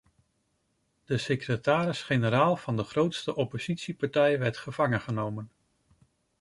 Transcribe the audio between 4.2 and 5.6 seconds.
werd gevangen genomen.